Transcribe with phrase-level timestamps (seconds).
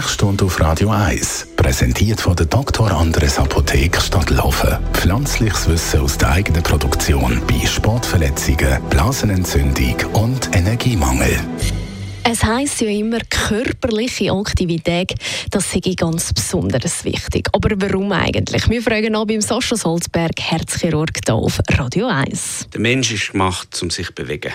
[0.00, 2.90] Sprechstunde auf Radio 1, präsentiert von der Dr.
[2.90, 4.78] Andres Apotheke Stadtlaufen.
[4.94, 11.38] Pflanzliches Wissen aus der eigenen Produktion bei Sportverletzungen, Blasenentzündung und Energiemangel.
[12.24, 15.12] Es heisst ja immer, körperliche Aktivität,
[15.50, 17.48] das sei ganz besonders wichtig.
[17.52, 18.70] Aber warum eigentlich?
[18.70, 22.68] Wir fragen an beim Sascha Salzberg, Herzchirurg hier auf Radio 1.
[22.72, 24.52] Der Mensch ist gemacht, um sich zu bewegen.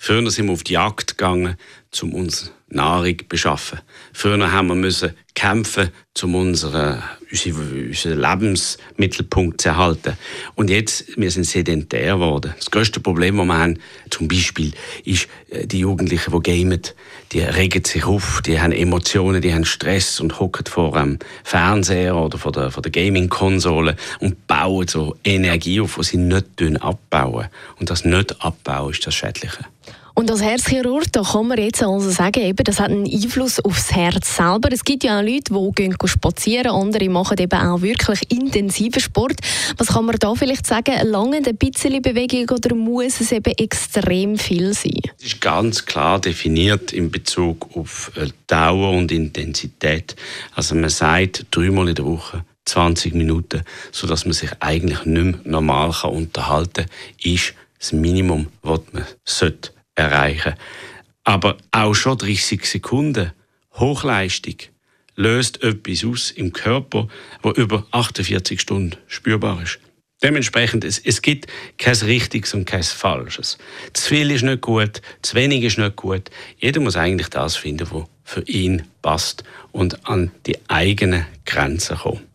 [0.00, 1.56] Früher sind wir auf die Jagd gegangen,
[2.02, 3.80] um uns Nahrung zu beschaffen.
[4.12, 5.90] Früher haben wir müssen kämpfen,
[6.22, 10.18] um unseren, unseren Lebensmittelpunkt zu erhalten.
[10.54, 12.54] Und jetzt, wir sind sedentär geworden.
[12.56, 13.78] Das größte Problem, das wir haben,
[14.10, 14.72] zum Beispiel,
[15.04, 16.82] ist, äh, die Jugendlichen, die gamen,
[17.32, 22.16] die regen sich auf, die haben Emotionen, die haben Stress und hocken vor einem Fernseher
[22.16, 27.46] oder vor der, vor der Gaming-Konsole und bauen so Energie auf, die sie nicht abbauen.
[27.78, 29.64] Und das nicht abbauen ist das Schädliche.
[30.18, 33.92] Und als Herzchirurg, da kann man jetzt also sagen, eben, das hat einen Einfluss aufs
[33.92, 34.68] Herz selber.
[34.72, 39.34] Es gibt ja auch Leute, die gehen spazieren, andere machen eben auch wirklich intensiven Sport.
[39.76, 40.94] Was kann man da vielleicht sagen?
[41.04, 45.00] Lange ein bisschen Bewegung oder muss es eben extrem viel sein?
[45.20, 50.16] Es ist ganz klar definiert in Bezug auf äh, Dauer und Intensität.
[50.52, 55.40] Also man sagt dreimal in der Woche 20 Minuten, sodass man sich eigentlich nicht mehr
[55.44, 60.54] normal unterhalten kann, ist das Minimum, was man sollte erreichen.
[61.24, 63.32] Aber auch schon 30 Sekunden
[63.74, 64.56] Hochleistung
[65.16, 67.08] löst etwas aus im Körper,
[67.42, 69.78] wo über 48 Stunden spürbar ist.
[70.22, 73.56] Dementsprechend, es, es gibt kein Richtiges und kein Falsches.
[73.92, 76.30] Zu viel ist nicht gut, zu wenig ist nicht gut.
[76.58, 82.27] Jeder muss eigentlich das finden, was für ihn passt und an die eigenen Grenzen kommt.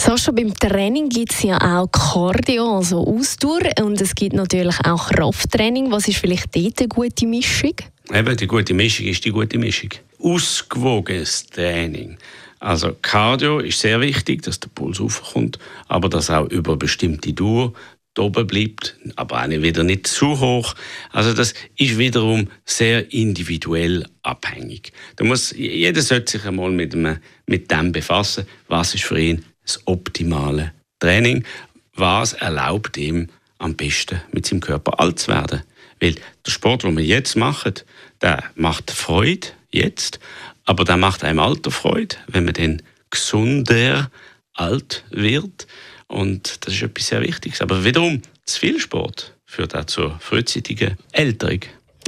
[0.00, 5.08] Sascha, beim Training gibt es ja auch Cardio, also Ausdauer, und es gibt natürlich auch
[5.10, 5.90] Krafttraining.
[5.90, 7.74] Was ist vielleicht dort eine gute Mischung?
[8.14, 9.90] Eben, die gute Mischung ist die gute Mischung.
[10.20, 12.16] Ausgewogenes Training.
[12.60, 17.72] Also Cardio ist sehr wichtig, dass der Puls aufkommt, aber dass auch über bestimmte Dauer
[18.18, 20.74] oben bleibt, aber auch wieder nicht zu hoch.
[21.10, 24.92] Also das ist wiederum sehr individuell abhängig.
[25.16, 29.44] Da muss, jeder sollte sich einmal mit dem, mit dem befassen, was ist für ihn
[29.68, 31.44] das optimale Training,
[31.94, 35.62] was erlaubt ihm am besten mit seinem Körper alt zu werden.
[36.00, 36.14] Weil
[36.46, 37.74] der Sport, den wir jetzt machen,
[38.22, 40.20] der macht Freude jetzt,
[40.64, 44.10] aber der macht einem Alter Freude, wenn man dann gesunder
[44.54, 45.66] alt wird.
[46.06, 47.60] Und das ist etwas sehr Wichtiges.
[47.60, 51.60] Aber wiederum, zu viel Sport führt auch zur frühzeitigen Älterung.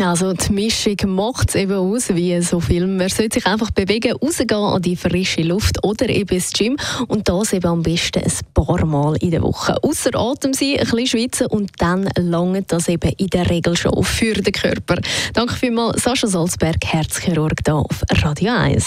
[0.02, 2.86] Also die Mischung macht es eben aus, wie so viel.
[2.86, 6.76] Man sollte sich einfach bewegen, rausgehen an die frische Luft oder eben ins Gym
[7.08, 9.76] und das eben am besten ein paar Mal in der Woche.
[9.82, 14.02] Außer Atem sein, ein bisschen schwitzen und dann langt das eben in der Regel schon
[14.02, 14.96] für den Körper.
[15.34, 18.86] Danke vielmals Sascha Salzberg, Herzchirurg hier auf Radio 1.